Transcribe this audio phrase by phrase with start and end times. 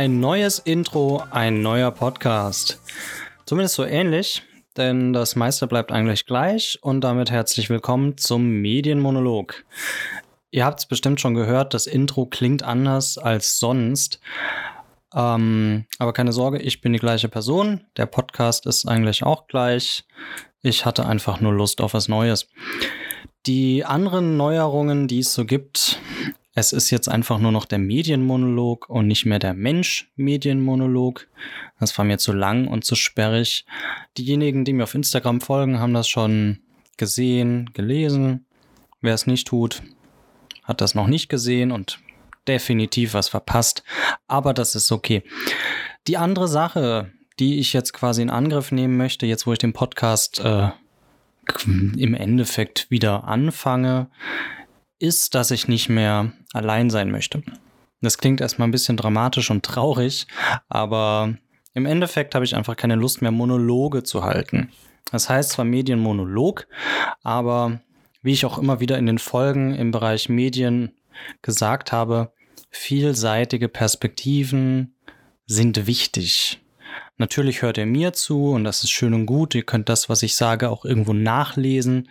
[0.00, 2.80] Ein neues Intro, ein neuer Podcast.
[3.44, 4.42] Zumindest so ähnlich,
[4.78, 9.62] denn das meiste bleibt eigentlich gleich und damit herzlich willkommen zum Medienmonolog.
[10.52, 14.20] Ihr habt es bestimmt schon gehört, das Intro klingt anders als sonst.
[15.14, 17.82] Ähm, aber keine Sorge, ich bin die gleiche Person.
[17.98, 20.04] Der Podcast ist eigentlich auch gleich.
[20.62, 22.48] Ich hatte einfach nur Lust auf was Neues.
[23.44, 26.00] Die anderen Neuerungen, die es so gibt,
[26.54, 31.28] es ist jetzt einfach nur noch der Medienmonolog und nicht mehr der Mensch-Medienmonolog.
[31.78, 33.64] Das war mir zu lang und zu sperrig.
[34.18, 36.58] Diejenigen, die mir auf Instagram folgen, haben das schon
[36.96, 38.46] gesehen, gelesen.
[39.00, 39.82] Wer es nicht tut,
[40.64, 42.00] hat das noch nicht gesehen und
[42.48, 43.84] definitiv was verpasst.
[44.26, 45.22] Aber das ist okay.
[46.08, 49.72] Die andere Sache, die ich jetzt quasi in Angriff nehmen möchte, jetzt wo ich den
[49.72, 50.70] Podcast äh,
[51.66, 54.08] im Endeffekt wieder anfange,
[55.00, 57.42] ist, dass ich nicht mehr allein sein möchte.
[58.00, 60.26] Das klingt erstmal ein bisschen dramatisch und traurig,
[60.68, 61.34] aber
[61.74, 64.70] im Endeffekt habe ich einfach keine Lust mehr, Monologe zu halten.
[65.10, 66.66] Das heißt zwar Medienmonolog,
[67.22, 67.80] aber
[68.22, 70.92] wie ich auch immer wieder in den Folgen im Bereich Medien
[71.42, 72.32] gesagt habe,
[72.70, 74.94] vielseitige Perspektiven
[75.46, 76.60] sind wichtig.
[77.16, 79.54] Natürlich hört ihr mir zu und das ist schön und gut.
[79.54, 82.08] Ihr könnt das, was ich sage, auch irgendwo nachlesen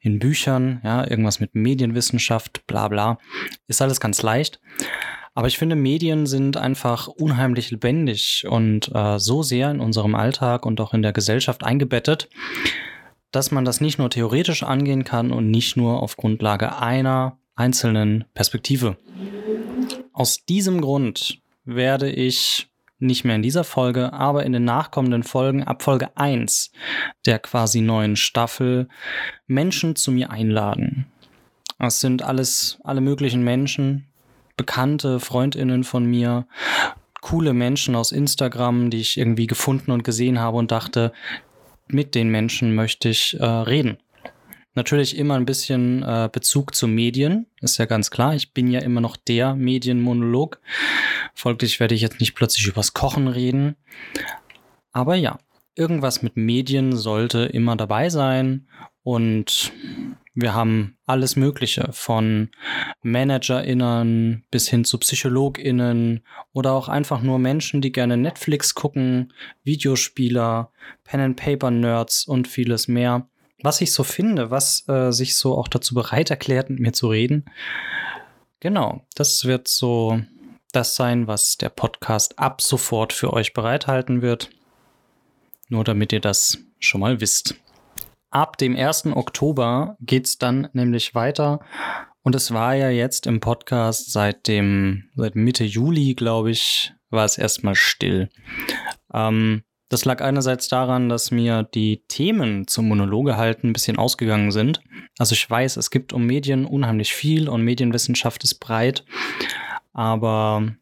[0.00, 3.18] in Büchern, ja, irgendwas mit Medienwissenschaft, bla bla.
[3.66, 4.60] Ist alles ganz leicht.
[5.34, 10.66] Aber ich finde, Medien sind einfach unheimlich lebendig und äh, so sehr in unserem Alltag
[10.66, 12.28] und auch in der Gesellschaft eingebettet,
[13.30, 18.24] dass man das nicht nur theoretisch angehen kann und nicht nur auf Grundlage einer einzelnen
[18.34, 18.96] Perspektive.
[20.12, 22.69] Aus diesem Grund werde ich
[23.00, 26.72] nicht mehr in dieser Folge, aber in den nachkommenden Folgen ab Folge 1
[27.26, 28.88] der quasi neuen Staffel
[29.46, 31.06] Menschen zu mir einladen.
[31.78, 34.06] Das sind alles, alle möglichen Menschen,
[34.56, 36.46] bekannte Freundinnen von mir,
[37.22, 41.12] coole Menschen aus Instagram, die ich irgendwie gefunden und gesehen habe und dachte,
[41.88, 43.98] mit den Menschen möchte ich äh, reden.
[44.74, 48.34] Natürlich immer ein bisschen äh, Bezug zu Medien, ist ja ganz klar.
[48.34, 50.60] Ich bin ja immer noch der Medienmonolog.
[51.34, 53.76] Folglich werde ich jetzt nicht plötzlich übers Kochen reden.
[54.92, 55.38] Aber ja,
[55.74, 58.68] irgendwas mit Medien sollte immer dabei sein.
[59.02, 59.72] Und
[60.34, 62.50] wir haben alles Mögliche von
[63.02, 66.20] ManagerInnen bis hin zu PsychologInnen
[66.52, 69.32] oder auch einfach nur Menschen, die gerne Netflix gucken,
[69.64, 70.70] Videospieler,
[71.04, 73.28] Pen-and-Paper-Nerds und vieles mehr
[73.62, 77.08] was ich so finde, was äh, sich so auch dazu bereit erklärt, mit mir zu
[77.08, 77.44] reden.
[78.60, 80.20] Genau, das wird so
[80.72, 84.50] das sein, was der Podcast ab sofort für euch bereithalten wird.
[85.68, 87.54] Nur damit ihr das schon mal wisst.
[88.30, 89.06] Ab dem 1.
[89.06, 91.60] Oktober geht es dann nämlich weiter.
[92.22, 97.24] Und es war ja jetzt im Podcast seit dem, seit Mitte Juli, glaube ich, war
[97.24, 98.28] es erstmal still.
[99.12, 104.52] Ähm, das lag einerseits daran, dass mir die Themen zum Monologe halten ein bisschen ausgegangen
[104.52, 104.80] sind.
[105.18, 109.04] Also ich weiß, es gibt um Medien unheimlich viel und Medienwissenschaft ist breit,
[109.92, 110.72] aber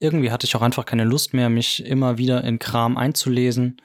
[0.00, 3.80] irgendwie hatte ich auch einfach keine Lust mehr, mich immer wieder in Kram einzulesen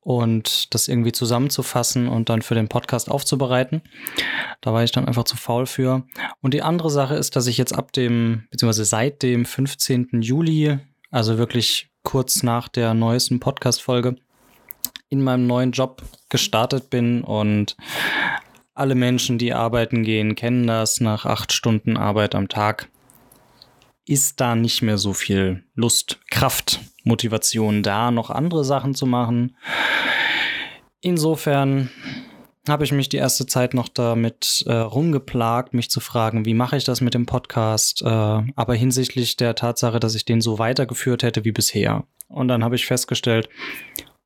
[0.00, 3.82] und das irgendwie zusammenzufassen und dann für den Podcast aufzubereiten.
[4.60, 6.06] Da war ich dann einfach zu faul für.
[6.40, 10.22] Und die andere Sache ist, dass ich jetzt ab dem, beziehungsweise seit dem 15.
[10.22, 10.78] Juli,
[11.10, 14.14] also wirklich kurz nach der neuesten Podcast-Folge
[15.08, 17.76] in meinem neuen Job gestartet bin und
[18.74, 21.00] alle Menschen, die arbeiten gehen, kennen das.
[21.00, 22.88] Nach acht Stunden Arbeit am Tag
[24.06, 29.56] ist da nicht mehr so viel Lust, Kraft, Motivation da, noch andere Sachen zu machen.
[31.00, 31.90] Insofern
[32.68, 36.76] habe ich mich die erste Zeit noch damit äh, rumgeplagt, mich zu fragen, wie mache
[36.76, 41.22] ich das mit dem Podcast, äh, aber hinsichtlich der Tatsache, dass ich den so weitergeführt
[41.22, 42.04] hätte wie bisher.
[42.28, 43.48] Und dann habe ich festgestellt,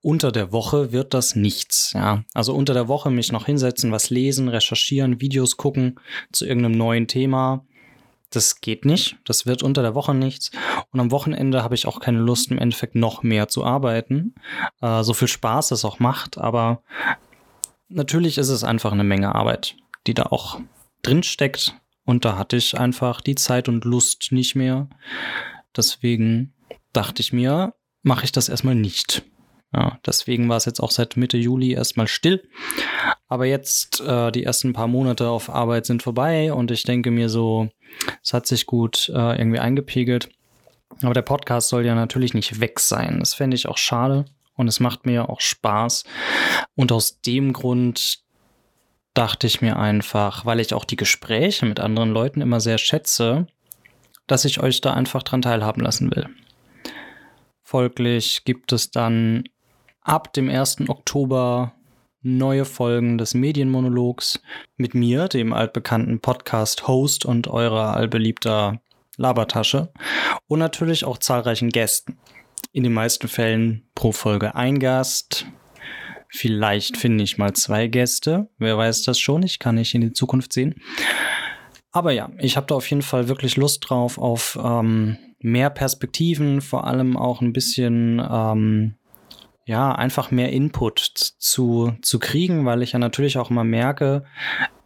[0.00, 1.92] unter der Woche wird das nichts.
[1.92, 5.98] Ja, also unter der Woche mich noch hinsetzen, was lesen, recherchieren, Videos gucken
[6.32, 7.64] zu irgendeinem neuen Thema.
[8.30, 9.16] Das geht nicht.
[9.24, 10.50] Das wird unter der Woche nichts.
[10.92, 14.34] Und am Wochenende habe ich auch keine Lust, im Endeffekt noch mehr zu arbeiten.
[14.80, 16.82] Äh, so viel Spaß es auch macht, aber
[17.88, 19.76] natürlich ist es einfach eine Menge Arbeit,
[20.06, 20.60] die da auch
[21.02, 21.74] drin steckt.
[22.04, 24.88] Und da hatte ich einfach die Zeit und Lust nicht mehr.
[25.76, 26.54] Deswegen
[26.92, 29.24] dachte ich mir, mache ich das erstmal nicht.
[29.74, 32.48] Ja, deswegen war es jetzt auch seit Mitte Juli erstmal still.
[33.26, 37.28] Aber jetzt, äh, die ersten paar Monate auf Arbeit sind vorbei und ich denke mir
[37.28, 37.68] so,
[38.22, 40.30] es hat sich gut äh, irgendwie eingepegelt.
[41.02, 43.18] Aber der Podcast soll ja natürlich nicht weg sein.
[43.20, 44.24] Das fände ich auch schade
[44.58, 46.04] und es macht mir auch Spaß.
[46.74, 48.18] Und aus dem Grund
[49.14, 53.46] dachte ich mir einfach, weil ich auch die Gespräche mit anderen Leuten immer sehr schätze,
[54.26, 56.28] dass ich euch da einfach dran teilhaben lassen will.
[57.62, 59.44] Folglich gibt es dann
[60.02, 60.88] ab dem 1.
[60.88, 61.74] Oktober
[62.22, 64.40] neue Folgen des Medienmonologs
[64.76, 68.80] mit mir, dem altbekannten Podcast-Host und eurer allbeliebter
[69.16, 69.92] Labertasche
[70.46, 72.18] und natürlich auch zahlreichen Gästen.
[72.72, 75.46] In den meisten Fällen pro Folge ein Gast.
[76.28, 78.48] Vielleicht finde ich mal zwei Gäste.
[78.58, 79.42] Wer weiß das schon?
[79.42, 80.74] Ich kann nicht in die Zukunft sehen.
[81.90, 86.60] Aber ja, ich habe da auf jeden Fall wirklich Lust drauf auf ähm, mehr Perspektiven,
[86.60, 88.94] vor allem auch ein bisschen ähm,
[89.64, 94.24] ja, einfach mehr Input zu, zu kriegen, weil ich ja natürlich auch immer merke,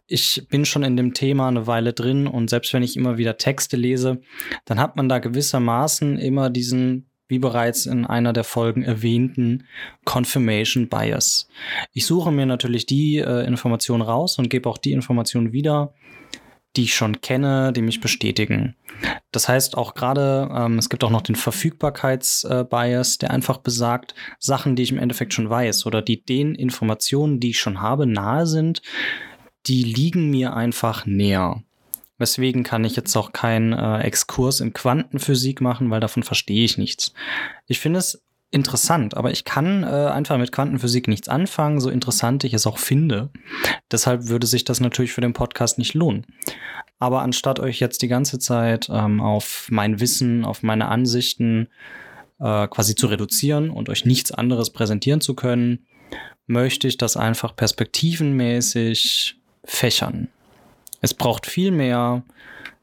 [0.07, 3.37] ich bin schon in dem Thema eine Weile drin und selbst wenn ich immer wieder
[3.37, 4.21] Texte lese,
[4.65, 9.65] dann hat man da gewissermaßen immer diesen, wie bereits in einer der Folgen erwähnten,
[10.05, 11.47] Confirmation Bias.
[11.93, 15.93] Ich suche mir natürlich die äh, Informationen raus und gebe auch die Informationen wieder,
[16.75, 18.75] die ich schon kenne, die mich bestätigen.
[19.31, 24.15] Das heißt auch gerade, ähm, es gibt auch noch den Verfügbarkeitsbias, äh, der einfach besagt,
[24.39, 28.05] Sachen, die ich im Endeffekt schon weiß oder die den Informationen, die ich schon habe,
[28.05, 28.81] nahe sind,
[29.67, 31.63] die liegen mir einfach näher.
[32.17, 36.77] Weswegen kann ich jetzt auch keinen äh, Exkurs in Quantenphysik machen, weil davon verstehe ich
[36.77, 37.13] nichts.
[37.67, 42.43] Ich finde es interessant, aber ich kann äh, einfach mit Quantenphysik nichts anfangen, so interessant
[42.43, 43.31] ich es auch finde.
[43.91, 46.25] Deshalb würde sich das natürlich für den Podcast nicht lohnen.
[46.99, 51.67] Aber anstatt euch jetzt die ganze Zeit ähm, auf mein Wissen, auf meine Ansichten
[52.39, 55.87] äh, quasi zu reduzieren und euch nichts anderes präsentieren zu können,
[56.45, 60.29] möchte ich das einfach perspektivenmäßig fächern.
[61.03, 62.23] Es braucht viel mehr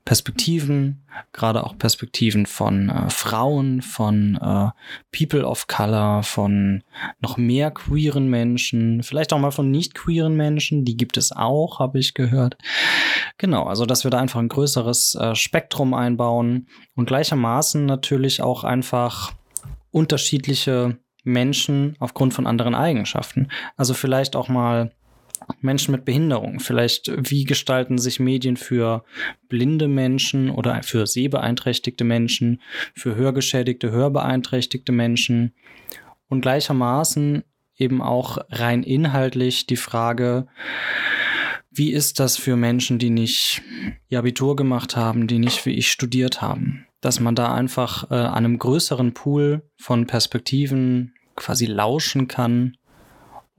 [0.05, 1.03] Perspektiven,
[1.33, 4.69] gerade auch Perspektiven von äh, Frauen, von äh,
[5.17, 6.85] People of Color, von
[7.21, 11.79] noch mehr queeren Menschen, vielleicht auch mal von nicht queeren Menschen, die gibt es auch,
[11.79, 12.59] habe ich gehört.
[13.39, 18.65] Genau, also dass wir da einfach ein größeres äh, Spektrum einbauen und gleichermaßen natürlich auch
[18.65, 19.33] einfach
[19.93, 23.49] unterschiedliche Menschen aufgrund von anderen Eigenschaften.
[23.77, 24.93] Also vielleicht auch mal
[25.61, 26.61] Menschen mit Behinderung?
[26.61, 29.05] Vielleicht, wie gestalten sich Medien für
[29.49, 32.61] blinde Menschen oder für sehbeeinträchtigte Menschen,
[32.95, 35.55] für hörgeschädigte, hörbeeinträchtigte Menschen?
[36.29, 37.43] Und gleichermaßen
[37.77, 40.47] eben auch rein inhaltlich die Frage,
[41.71, 43.63] wie ist das für Menschen, die nicht
[44.09, 46.87] ihr Abitur gemacht haben, die nicht wie ich studiert haben?
[47.01, 52.77] Dass man da einfach äh, einem größeren Pool von Perspektiven quasi lauschen kann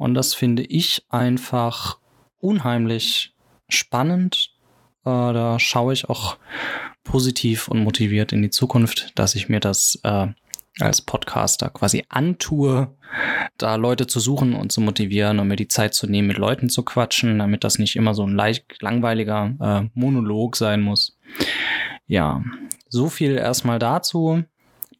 [0.01, 1.99] und das finde ich einfach
[2.39, 3.35] unheimlich
[3.69, 4.49] spannend.
[5.05, 6.37] Äh, da schaue ich auch
[7.03, 10.29] positiv und motiviert in die Zukunft, dass ich mir das äh,
[10.79, 12.95] als Podcaster quasi antue,
[13.57, 16.69] da Leute zu suchen und zu motivieren und mir die Zeit zu nehmen, mit Leuten
[16.69, 21.15] zu quatschen, damit das nicht immer so ein leicht langweiliger äh, Monolog sein muss.
[22.07, 22.43] Ja,
[22.89, 24.45] so viel erstmal dazu.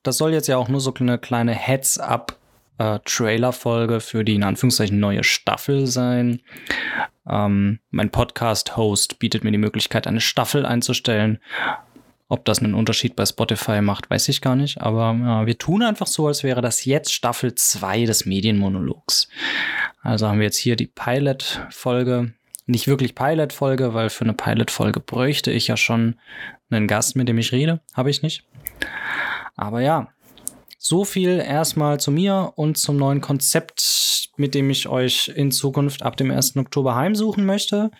[0.04, 2.38] Das soll jetzt ja auch nur so eine kleine Heads-up
[2.78, 6.42] äh, Trailer-Folge für die in Anführungszeichen neue Staffel sein.
[7.28, 11.40] Ähm, mein Podcast-Host bietet mir die Möglichkeit, eine Staffel einzustellen.
[12.28, 14.80] Ob das einen Unterschied bei Spotify macht, weiß ich gar nicht.
[14.80, 19.28] Aber ja, wir tun einfach so, als wäre das jetzt Staffel 2 des Medienmonologs.
[20.02, 22.34] Also haben wir jetzt hier die Pilot-Folge.
[22.68, 26.16] Nicht wirklich Pilot-Folge, weil für eine Pilot-Folge bräuchte ich ja schon
[26.70, 27.82] einen Gast, mit dem ich rede.
[27.94, 28.46] Habe ich nicht.
[29.58, 30.08] Aber ja,
[30.84, 36.02] so viel erstmal zu mir und zum neuen Konzept, mit dem ich euch in Zukunft
[36.02, 36.58] ab dem 1.
[36.58, 37.92] Oktober heimsuchen möchte.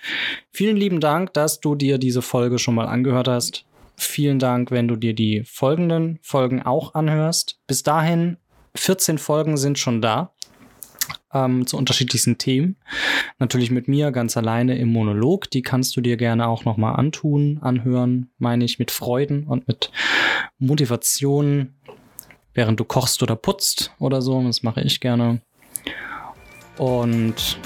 [0.52, 3.66] Vielen lieben Dank, dass du dir diese Folge schon mal angehört hast.
[3.98, 7.60] Vielen Dank, wenn du dir die folgenden Folgen auch anhörst.
[7.68, 8.38] Bis dahin,
[8.74, 10.34] 14 Folgen sind schon da.
[11.34, 12.78] Ähm, zu unterschiedlichsten Themen.
[13.38, 15.50] Natürlich mit mir ganz alleine im Monolog.
[15.52, 19.92] Die kannst du dir gerne auch nochmal antun, anhören, meine ich, mit Freuden und mit
[20.58, 21.74] Motivation
[22.54, 24.42] während du kochst oder putzt oder so.
[24.44, 25.42] Das mache ich gerne.
[26.78, 27.60] Und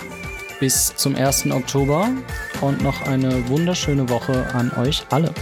[0.60, 1.52] bis zum 1.
[1.52, 2.10] Oktober
[2.62, 5.34] und noch eine wunderschöne Woche an euch alle.